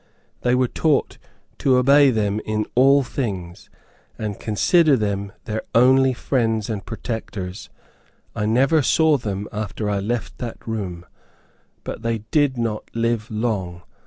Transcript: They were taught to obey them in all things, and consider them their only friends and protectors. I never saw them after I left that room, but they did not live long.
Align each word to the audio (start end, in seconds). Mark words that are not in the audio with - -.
They 0.41 0.55
were 0.55 0.67
taught 0.67 1.19
to 1.59 1.77
obey 1.77 2.09
them 2.09 2.39
in 2.43 2.65
all 2.73 3.03
things, 3.03 3.69
and 4.17 4.39
consider 4.39 4.97
them 4.97 5.31
their 5.45 5.61
only 5.75 6.11
friends 6.11 6.71
and 6.71 6.83
protectors. 6.83 7.69
I 8.35 8.47
never 8.47 8.81
saw 8.81 9.17
them 9.17 9.47
after 9.51 9.91
I 9.91 9.99
left 9.99 10.39
that 10.39 10.57
room, 10.67 11.05
but 11.83 12.01
they 12.01 12.23
did 12.31 12.57
not 12.57 12.89
live 12.95 13.29
long. 13.29 13.83